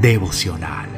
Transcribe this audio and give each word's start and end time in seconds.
devocional. 0.00 0.88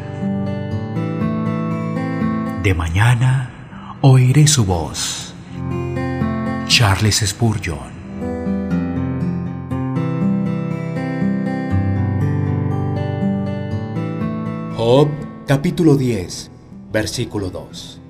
De 2.62 2.72
mañana 2.74 3.98
oiré 4.00 4.46
su 4.46 4.64
voz. 4.64 5.34
Charles 6.68 7.16
Spurgeon. 7.26 7.92
Job 14.76 15.08
capítulo 15.46 15.96
10, 15.96 16.50
versículo 16.92 17.50
2. 17.50 18.00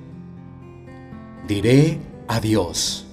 Diré 1.47 1.99
a 2.27 2.39
Dios, 2.39 3.07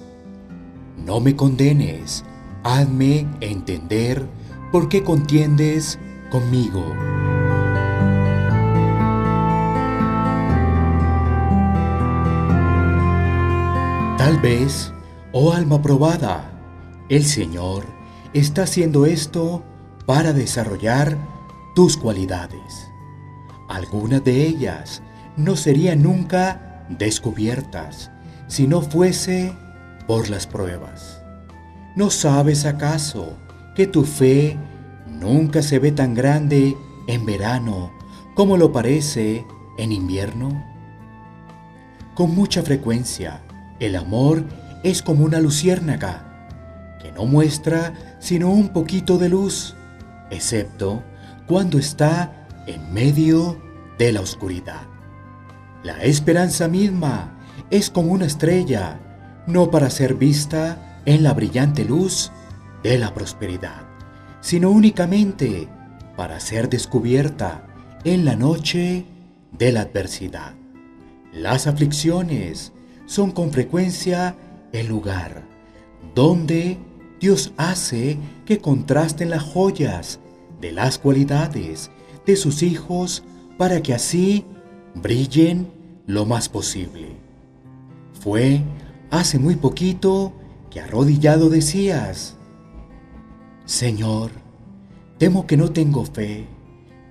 no 0.97 1.19
me 1.19 1.35
condenes, 1.35 2.23
hazme 2.63 3.27
entender 3.41 4.27
por 4.71 4.87
qué 4.87 5.03
contiendes 5.03 5.97
conmigo. 6.29 6.85
Tal 14.21 14.37
vez, 14.37 14.93
oh 15.31 15.51
alma 15.51 15.81
probada, 15.81 16.51
el 17.09 17.25
Señor 17.25 17.85
está 18.35 18.61
haciendo 18.61 19.07
esto 19.07 19.63
para 20.05 20.31
desarrollar 20.31 21.17
tus 21.73 21.97
cualidades. 21.97 22.87
Algunas 23.67 24.23
de 24.23 24.45
ellas 24.45 25.01
no 25.37 25.55
serían 25.55 26.03
nunca 26.03 26.85
descubiertas 26.87 28.11
si 28.45 28.67
no 28.67 28.83
fuese 28.83 29.57
por 30.05 30.29
las 30.29 30.45
pruebas. 30.45 31.19
¿No 31.95 32.11
sabes 32.11 32.65
acaso 32.65 33.39
que 33.75 33.87
tu 33.87 34.03
fe 34.03 34.55
nunca 35.07 35.63
se 35.63 35.79
ve 35.79 35.91
tan 35.91 36.13
grande 36.13 36.77
en 37.07 37.25
verano 37.25 37.91
como 38.35 38.55
lo 38.55 38.71
parece 38.71 39.47
en 39.79 39.91
invierno? 39.91 40.63
Con 42.13 42.35
mucha 42.35 42.61
frecuencia, 42.61 43.41
el 43.81 43.95
amor 43.95 44.45
es 44.83 45.01
como 45.01 45.25
una 45.25 45.39
luciérnaga 45.39 46.23
que 47.01 47.11
no 47.11 47.25
muestra 47.25 47.93
sino 48.19 48.51
un 48.51 48.69
poquito 48.69 49.17
de 49.17 49.27
luz, 49.27 49.75
excepto 50.29 51.03
cuando 51.47 51.79
está 51.79 52.47
en 52.67 52.93
medio 52.93 53.59
de 53.97 54.11
la 54.11 54.21
oscuridad. 54.21 54.83
La 55.83 56.03
esperanza 56.03 56.67
misma 56.67 57.39
es 57.71 57.89
como 57.89 58.11
una 58.11 58.27
estrella, 58.27 58.99
no 59.47 59.71
para 59.71 59.89
ser 59.89 60.13
vista 60.13 61.01
en 61.05 61.23
la 61.23 61.33
brillante 61.33 61.83
luz 61.83 62.31
de 62.83 62.99
la 62.99 63.15
prosperidad, 63.15 63.81
sino 64.41 64.69
únicamente 64.69 65.67
para 66.15 66.39
ser 66.39 66.69
descubierta 66.69 67.65
en 68.03 68.25
la 68.25 68.35
noche 68.35 69.07
de 69.51 69.71
la 69.71 69.81
adversidad. 69.81 70.53
Las 71.33 71.65
aflicciones 71.65 72.73
son 73.11 73.31
con 73.31 73.51
frecuencia 73.51 74.37
el 74.71 74.87
lugar 74.87 75.43
donde 76.15 76.77
Dios 77.19 77.51
hace 77.57 78.17
que 78.45 78.59
contrasten 78.59 79.29
las 79.29 79.43
joyas 79.43 80.21
de 80.61 80.71
las 80.71 80.97
cualidades 80.97 81.91
de 82.25 82.37
sus 82.37 82.63
hijos 82.63 83.25
para 83.57 83.83
que 83.83 83.93
así 83.93 84.45
brillen 84.95 85.69
lo 86.07 86.25
más 86.25 86.47
posible. 86.47 87.17
Fue 88.13 88.61
hace 89.09 89.39
muy 89.39 89.57
poquito 89.57 90.31
que 90.69 90.79
arrodillado 90.79 91.49
decías, 91.49 92.37
Señor, 93.65 94.31
temo 95.17 95.47
que 95.47 95.57
no 95.57 95.73
tengo 95.73 96.05
fe, 96.05 96.47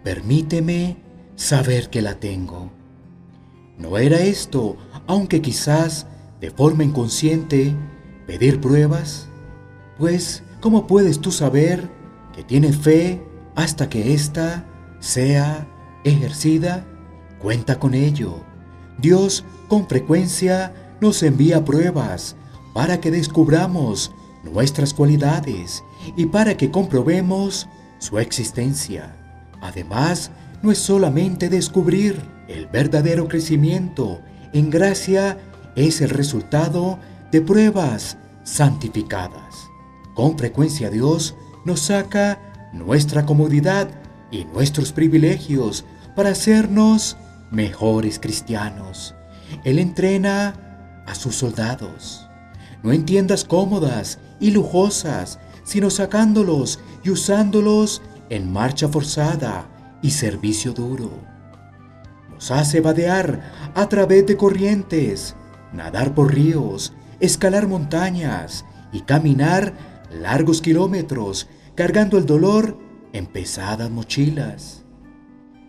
permíteme 0.03 0.97
saber 1.37 1.91
que 1.91 2.01
la 2.01 2.15
tengo. 2.15 2.80
No 3.81 3.97
era 3.97 4.21
esto, 4.21 4.77
aunque 5.07 5.41
quizás 5.41 6.07
de 6.39 6.51
forma 6.51 6.85
inconsciente, 6.85 7.75
pedir 8.27 8.61
pruebas, 8.61 9.27
pues 9.99 10.43
¿cómo 10.61 10.87
puedes 10.87 11.19
tú 11.19 11.33
saber 11.33 11.91
que 12.35 12.45
tiene 12.45 12.75
fe 12.75 13.25
hasta 13.57 13.89
que 13.89 14.13
ésta 14.13 14.67
sea 15.01 15.67
ejercida? 16.05 16.85
Cuenta 17.41 17.79
con 17.79 17.95
ello. 17.95 18.45
Dios 18.99 19.47
con 19.69 19.89
frecuencia 19.89 20.75
nos 21.01 21.23
envía 21.23 21.65
pruebas 21.65 22.37
para 22.75 23.01
que 23.01 23.11
descubramos 23.11 24.13
nuestras 24.45 24.93
cualidades 24.93 25.83
y 26.17 26.27
para 26.27 26.55
que 26.55 26.71
comprobemos 26.71 27.67
su 27.99 28.19
existencia. 28.19 29.17
Además, 29.63 30.31
no 30.63 30.71
es 30.71 30.79
solamente 30.79 31.49
descubrir 31.49 32.21
el 32.51 32.67
verdadero 32.67 33.29
crecimiento 33.29 34.21
en 34.53 34.71
gracia 34.71 35.39
es 35.77 36.01
el 36.01 36.11
resultado 36.11 36.99
de 37.31 37.41
pruebas 37.41 38.19
santificadas. 38.43 39.69
Con 40.15 40.37
frecuencia 40.37 40.91
Dios 40.91 41.37
nos 41.65 41.81
saca 41.81 42.71
nuestra 42.73 43.25
comodidad 43.25 43.89
y 44.33 44.45
nuestros 44.47 44.93
privilegios 44.93 45.85
para 46.17 46.31
hacernos 46.31 47.17
mejores 47.53 48.19
cristianos. 48.19 49.15
Él 49.65 49.79
entrena 49.79 51.05
a 51.07 51.15
sus 51.15 51.37
soldados, 51.37 52.29
no 52.83 52.93
en 52.93 53.05
tiendas 53.05 53.45
cómodas 53.45 54.19
y 54.41 54.51
lujosas, 54.51 55.39
sino 55.63 55.89
sacándolos 55.89 56.81
y 57.05 57.11
usándolos 57.11 58.03
en 58.29 58.53
marcha 58.53 58.89
forzada 58.89 59.69
y 60.03 60.11
servicio 60.11 60.73
duro. 60.73 61.30
Hace 62.49 62.81
vadear 62.81 63.73
a 63.75 63.89
través 63.89 64.27
de 64.27 64.37
corrientes, 64.37 65.37
nadar 65.73 66.15
por 66.15 66.35
ríos, 66.35 66.93
escalar 67.21 67.69
montañas 67.69 68.65
y 68.93 69.03
caminar 69.03 69.75
largos 70.11 70.61
kilómetros 70.61 71.49
cargando 71.77 72.19
el 72.19 72.27
dolor 72.27 72.77
en 73.13 73.27
pesadas 73.27 73.91
mochilas. 73.91 74.85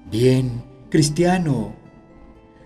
Bien, 0.09 0.63
cristiano, 0.89 1.75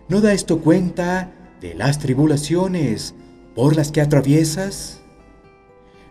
¿no 0.07 0.21
da 0.21 0.33
esto 0.33 0.61
cuenta 0.61 1.33
de 1.59 1.73
las 1.73 1.99
tribulaciones 1.99 3.15
por 3.53 3.75
las 3.75 3.91
que 3.91 4.01
atraviesas? 4.01 5.01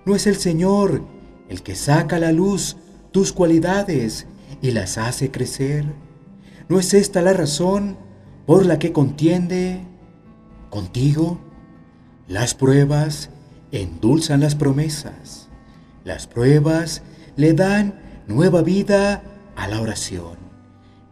¿No 0.05 0.15
es 0.15 0.27
el 0.27 0.37
Señor 0.37 1.07
el 1.49 1.63
que 1.63 1.75
saca 1.75 2.17
a 2.17 2.21
la 2.21 2.33
luz 2.33 2.77
tus 3.13 3.33
cualidades 3.33 4.27
y 4.61 4.73
las 4.73 4.99
hace 4.99 5.31
crecer? 5.31 5.87
¿No 6.69 6.79
es 6.79 6.95
esta 6.95 7.21
la 7.21 7.35
razón 7.35 7.99
por 8.47 8.65
la 8.65 8.79
que 8.79 8.93
contiende 8.93 9.83
contigo? 10.71 11.39
Las 12.27 12.55
pruebas 12.55 13.29
endulzan 13.71 14.41
las 14.41 14.55
promesas. 14.55 15.49
Las 16.05 16.27
pruebas 16.27 17.03
le 17.37 17.53
dan 17.53 18.01
nueva 18.27 18.63
vida 18.63 19.23
a 19.57 19.69
la 19.69 19.81
oración. 19.81 20.39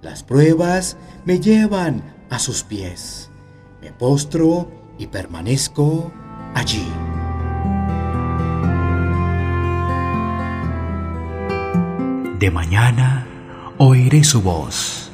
Las 0.01 0.23
pruebas 0.23 0.97
me 1.27 1.39
llevan 1.39 2.03
a 2.31 2.39
sus 2.39 2.63
pies. 2.63 3.29
Me 3.83 3.93
postro 3.93 4.71
y 4.99 5.09
permanezco 5.09 6.11
allí. 6.55 6.87
De 12.39 12.51
mañana 12.51 13.27
oiré 13.79 14.25
su 14.25 14.41
voz 14.41 15.12